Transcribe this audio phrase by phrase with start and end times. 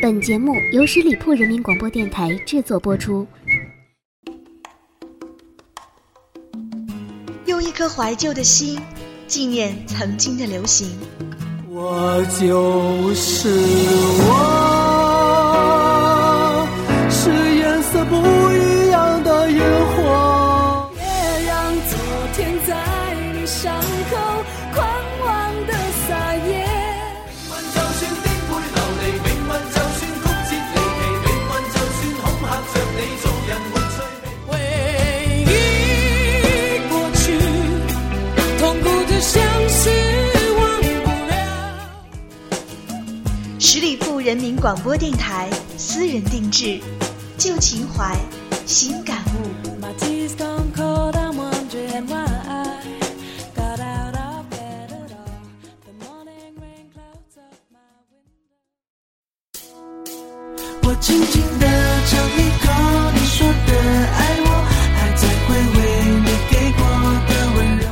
[0.00, 3.26] 本节目由十里铺人民广播电台制作播出。
[7.46, 8.80] 用一颗怀旧的心，
[9.26, 10.88] 纪念曾经的流行。
[11.68, 13.48] 我就是
[14.28, 14.69] 我，
[44.60, 46.78] 广播电台私人定制，
[47.38, 48.14] 旧情怀，
[48.66, 49.48] 新感悟。
[60.82, 61.66] 我轻轻地
[62.04, 62.68] 尝一口
[63.14, 63.72] 你说的
[64.12, 64.46] 爱我，
[64.94, 65.80] 还在回味
[66.20, 66.84] 你给过
[67.26, 67.82] 的温柔。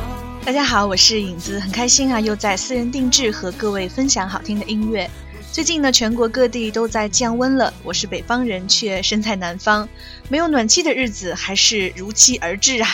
[0.45, 5.09] 大家好，我是影子，很开心啊，又在私人定制和各位分享好听的音乐。
[5.51, 9.89] 最近呢，全国各地都在降温了，我是北方人，却身在南方，
[10.29, 12.87] 没有暖气的日子还是如期而至啊。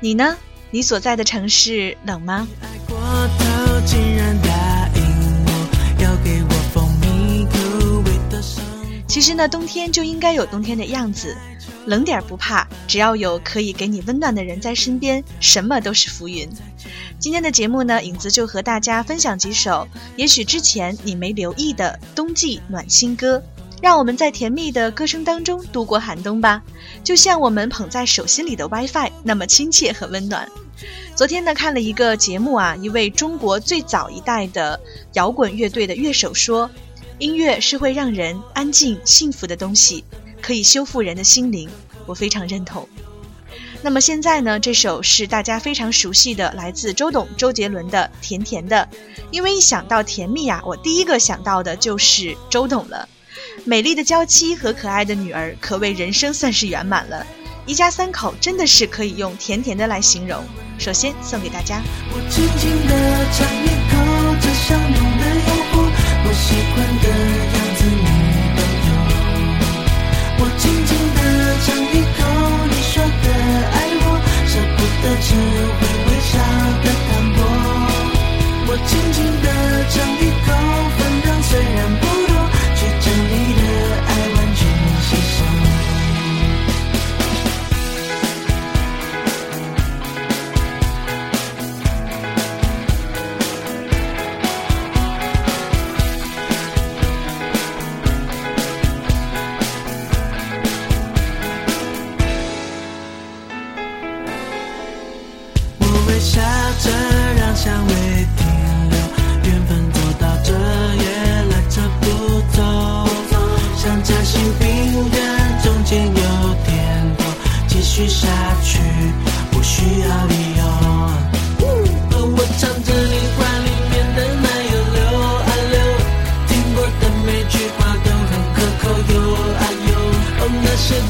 [0.00, 0.36] 你呢？
[0.70, 2.48] 你所在的城市冷吗？
[2.62, 2.98] 爱过
[3.38, 5.02] 头，竟然答应
[5.44, 8.64] 我，要给我蜂蜜口味的生
[9.06, 11.36] 其实呢，冬天就应该有冬天的样子，
[11.86, 16.48] 冷点不怕，只要有可以给你温暖的人在身边，什么都是浮云。
[17.18, 23.42] 今天的节目呢，影子就和大家分享几首也许之前你没留意的冬季暖心歌，
[23.80, 26.62] 让我们在甜蜜的歌声当中度过寒冬吧，
[27.04, 30.48] 就像我们捧在手心里的 WiFi 那么亲切和温暖。
[31.14, 34.80] 昨天呢，看了一个节目啊，一位中国最早一代的
[35.12, 36.68] 摇滚乐队的乐手说，
[37.18, 40.02] 音乐是会让人安静幸福的东西，
[40.42, 41.70] 可以修复人的心灵，
[42.04, 42.86] 我非常认同。
[43.80, 48.88] 那么现在呢，这首是大家非常熟悉的，来自周董、周杰伦的《甜甜的》。
[49.30, 53.08] 因为一想到甜蜜啊，我第一个想到的就是周董了。
[53.64, 57.26] 美丽的娇妻和可爱的女儿，可谓人生算是圆满了。
[57.66, 60.44] 一家三口真的是可以用甜甜的来形容。
[60.78, 61.80] 首先送给大家。
[62.10, 62.92] 我轻轻的
[63.32, 63.92] 尝一口
[64.40, 65.74] 这香浓的诱惑，
[66.24, 67.06] 我喜欢的
[67.56, 68.11] 样子。
[70.44, 71.18] 我轻轻地
[71.62, 72.20] 尝一口
[72.66, 73.26] 你说的
[73.70, 74.04] 爱我，
[74.50, 75.28] 舍不得只
[75.78, 76.34] 会微笑
[76.82, 77.38] 的淡薄。
[78.66, 79.46] 我轻轻地
[79.88, 80.50] 尝一口
[80.98, 82.02] 分量虽然不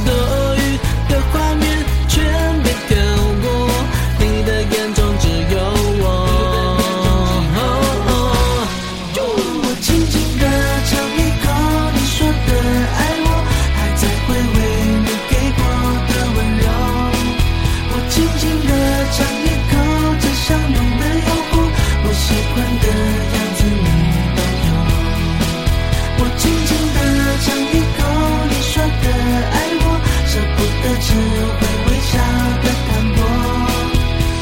[0.05, 1.52] 多余的话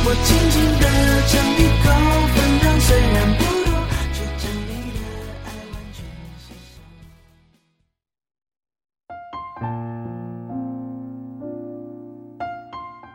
[0.03, 0.85] 我轻轻地
[1.29, 1.87] 尝一口，
[2.35, 3.71] 分量虽然不多，
[4.13, 4.99] 却将你的
[5.45, 5.99] 爱完全
[6.37, 6.43] 吸
[6.75, 6.83] 收。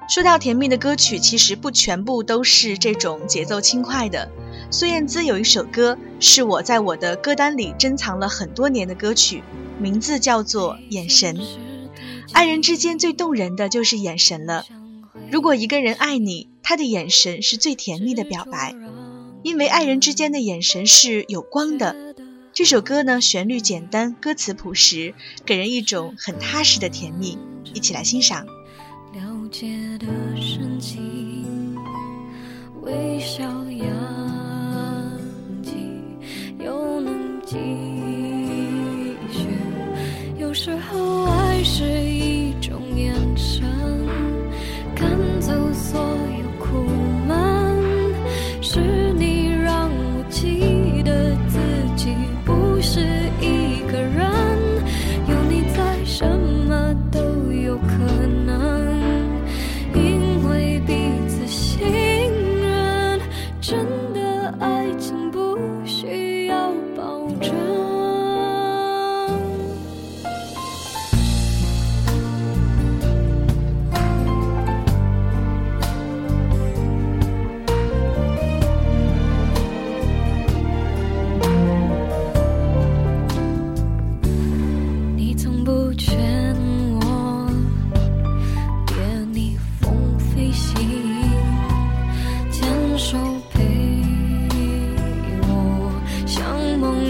[0.07, 4.29] 说到甜蜜的歌曲，其实不全部都是这种节奏轻快的。
[4.71, 9.43] 孙燕姿有一首歌，是我在我的歌单里珍藏了很多年的歌曲，
[9.79, 11.35] 名字叫做《眼神》。
[12.33, 14.65] 爱人之间最动人的就是眼神了。
[15.31, 18.75] 如果一个人爱你，他的眼神是最甜蜜的表白，
[19.43, 22.15] 因为爱人之间的眼神是有光的。
[22.53, 25.13] 这首歌呢，旋律简单，歌词朴实，
[25.45, 27.37] 给人一种很踏实的甜蜜。
[27.73, 28.45] 一起来欣赏。
[29.13, 29.67] 了解
[29.97, 30.07] 的
[30.39, 31.75] 深情，
[32.81, 33.87] 微笑扬
[35.63, 35.71] 起，
[36.63, 37.55] 又能继
[39.31, 39.47] 续。
[40.39, 41.24] 有时候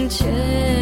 [0.08, 0.75] 前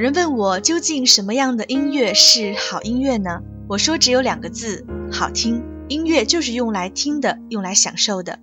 [0.00, 3.42] 有人问我，究竟什么样的音乐是好音乐呢？
[3.68, 5.62] 我说只有两个字：好听。
[5.90, 8.38] 音乐就是用来听的，用来享受的。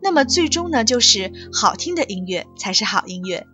[0.00, 3.46] 那么最终呢，就是好听的音乐才是好音乐。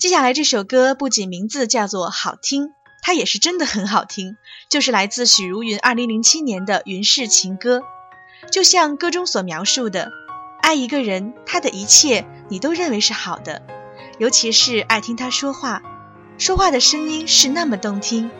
[0.00, 2.70] 接下来这首歌不仅名字叫做好听，
[3.04, 4.34] 它也是真的很好听，
[4.68, 7.78] 就是来自许茹芸2007年的《云氏情歌》。
[8.50, 10.10] 就像歌中所描述的，
[10.60, 13.62] 爱一个人，他的一切你都认为是好的，
[14.18, 15.80] 尤其是爱听他说话，
[16.38, 18.30] 说话的声音是那么动听。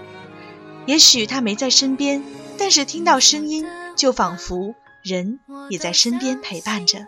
[0.86, 2.22] 也许他没在身边，
[2.58, 5.38] 但是听到声音，就仿佛人
[5.70, 6.98] 也在身边陪伴着。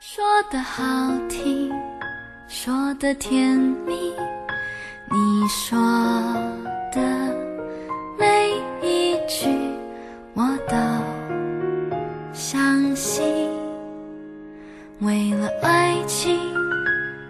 [0.00, 0.82] 说的好
[1.28, 1.70] 听，
[2.48, 4.12] 说的甜蜜，
[5.10, 5.78] 你说
[6.92, 7.00] 的
[8.18, 8.52] 每
[8.82, 9.48] 一句
[10.34, 10.76] 我都
[12.32, 13.24] 相信。
[15.00, 16.38] 为了爱情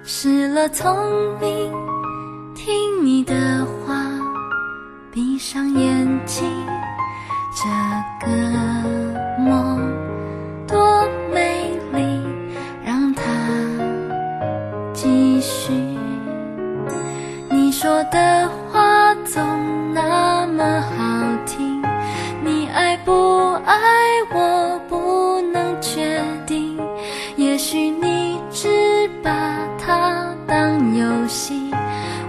[0.04, 0.96] 失了聪
[1.40, 1.72] 明，
[3.04, 4.02] 你的话，
[5.12, 6.50] 闭上眼睛，
[7.54, 9.03] 这个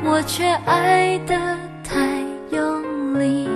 [0.03, 1.35] 我却爱得
[1.83, 2.21] 太
[2.51, 3.54] 用力。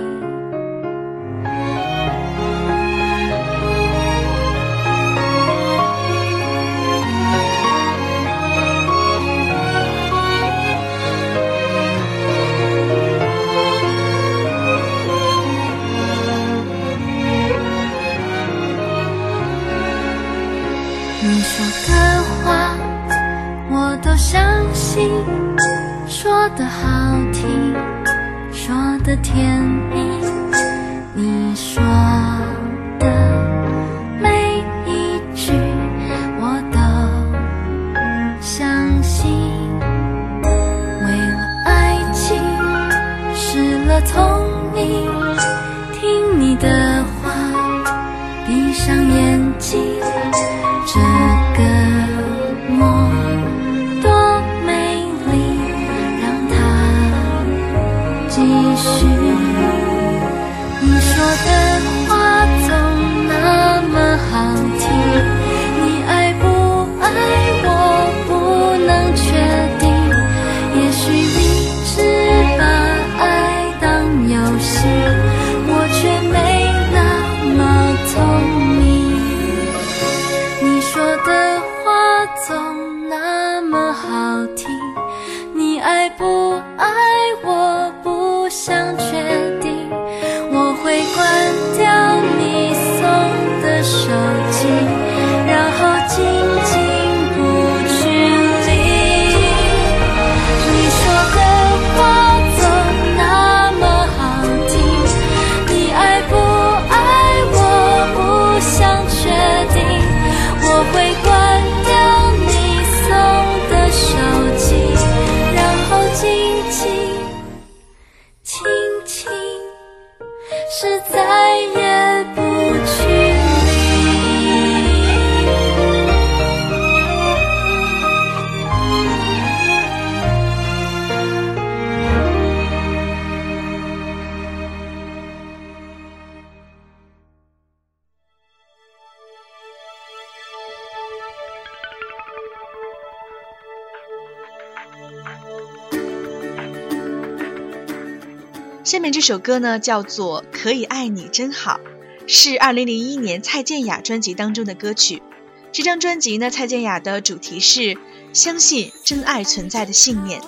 [148.82, 151.78] 下面这首歌呢，叫做《可以爱你真好》，
[152.26, 155.22] 是2001年蔡健雅专辑当中的歌曲。
[155.70, 157.98] 这张专辑呢，蔡健雅的主题是
[158.32, 160.40] 相信真爱存在的信念，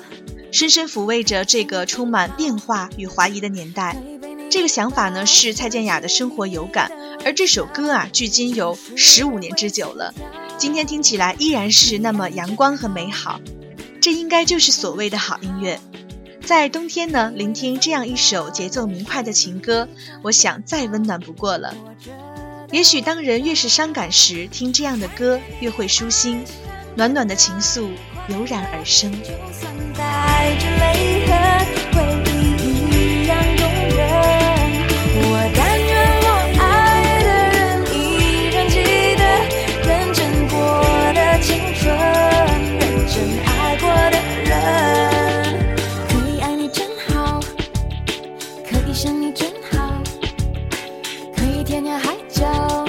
[0.51, 4.03] 深深抚慰着这个充满变化与怀疑的年代。
[4.51, 6.91] 这个想法呢，是蔡健雅的生活有感，
[7.27, 10.15] 而这首歌啊，距今有十五年之久了，
[10.57, 13.43] 今天听起来依然是那么阳光和美好。
[14.01, 15.79] 这应该就是所谓的好音乐。
[16.45, 19.89] 在冬天呢，聆听这样一首节奏明快的情歌，
[20.23, 21.75] 我想再温暖不过了。
[22.71, 26.45] 也许当人越是伤感时，听这样的歌越会舒心，
[26.97, 27.91] 暖暖的情愫
[28.29, 29.13] 油然而生。
[29.23, 31.27] 就算带着泪
[31.93, 32.25] 痕，
[52.43, 52.82] show.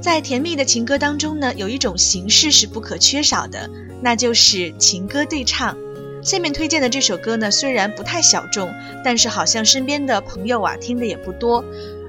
[0.00, 3.68] 在甜蜜的情歌当中呢，有一种形式是不可缺少的，
[4.02, 5.76] 那就是情歌对唱。
[6.22, 8.72] 下面推荐的这首歌呢，虽然不太小众，
[9.02, 11.64] 但是好像身边的朋友啊听的也不多，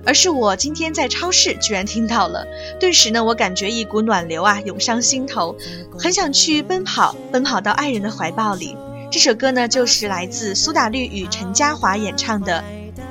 [0.06, 2.46] 而是我今天在超市居然听到了，
[2.80, 5.56] 顿时呢，我感觉一股暖流啊涌上心头，
[5.98, 8.78] 很想去奔跑，奔跑到爱人的怀抱里。
[9.12, 12.60] 这首歌呢，就是来自苏打绿与陈嘉华演唱的《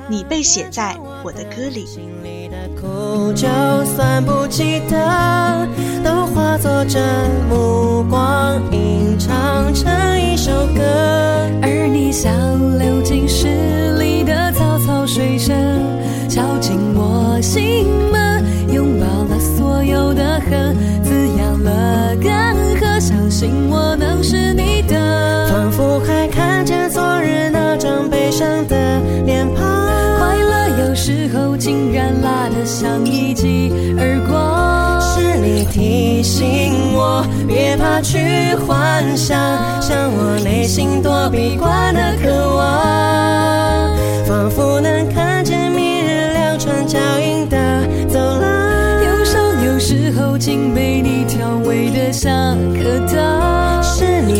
[0.07, 1.85] 你被写在我的歌里》。
[1.87, 3.47] 心里的苦，就
[3.95, 5.67] 算不记得，
[6.03, 6.99] 都化作这
[7.49, 10.81] 目光，吟唱成一首歌。
[11.61, 12.31] 而你像
[12.77, 15.55] 流进诗里的草草水声，
[16.29, 25.47] 敲进我心门，拥抱了所有的恨，滋养了干涸，相信我能是你的。
[25.49, 29.44] 仿佛还看见昨日那张悲伤的脸
[31.05, 34.99] 时候竟然辣得像一记耳光。
[35.01, 39.37] 是你提醒我，别怕去幻想，
[39.79, 43.95] 向我内心躲避惯的渴望，
[44.25, 47.55] 仿佛能看见明日两串脚印的
[48.07, 49.03] 走廊。
[49.05, 53.34] 忧伤有时候竟被你调味的像颗糖，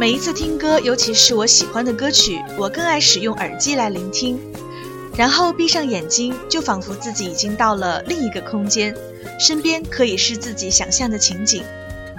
[0.00, 4.40] 每一次听歌，尤其是我喜欢的歌曲，我更爱使用耳机来聆听，
[5.14, 8.96] 然后闭上眼睛，就仿佛自己已经到了另一个空间，
[9.38, 11.62] 身边可以是自己想象的情景，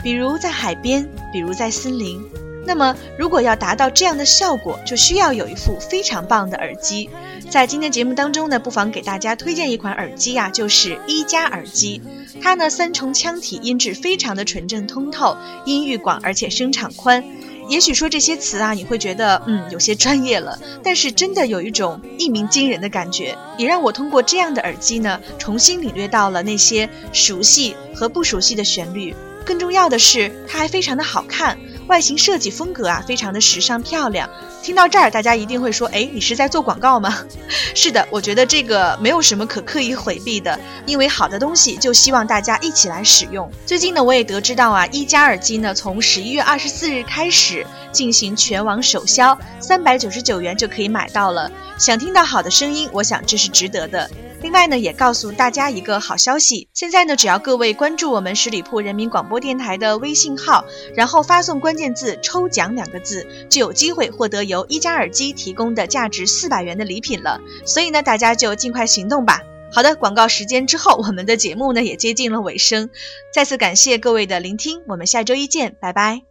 [0.04, 2.22] 比如在海边，比如在森林。
[2.67, 7.10] 那么，如果要达到这样的效果，就需要有一副非常棒的耳机。
[7.50, 12.00] 在今天节目当中呢，不妨给大家推荐一款耳机呀、就是一加耳机。
[12.44, 17.24] 它呢三重腔体，音质非常的纯正通透，音域广而且声场宽。
[17.72, 29.16] 也许说这些词啊，你会觉得嗯有些专业了，但是真的有一种一鸣惊人的感觉，也让我通过这样的耳机呢，重新领略到了那些熟悉和不熟悉的旋律。
[29.46, 31.58] 更重要的是，它还非常的好看，
[31.91, 34.30] 外形设计风格啊，非常的时尚漂亮。
[34.63, 37.17] 听到这儿，大家一定会说：“哎，你是在做广告吗？”
[37.75, 43.51] 是的，我觉得这个没有什么可刻意回避的，因为好的东西就希望大家一起来使用。
[43.65, 51.51] 最近呢，我也得知到啊，一加耳机呢，从十一月二十四日开始进行全网首销，三百九十九元就可以买到了。
[51.77, 54.10] 想听到好的声音，我想这是值得的。
[54.41, 67.39] 另外呢，也告诉大家一个好消息，现在呢，只要各位关注我们十里铺人民广播电台的微信号，然后发送关键字“抽奖”两个字，就有机会获得由一加耳机提供的价值四百元的礼品了。
[67.65, 69.41] 所以呢，大家就尽快行动吧。
[69.71, 72.89] 好的，广告时间之后，我们的节目呢也接近了尾声，
[73.32, 76.31] 再次感谢各位的聆听，我们下周一见，拜拜。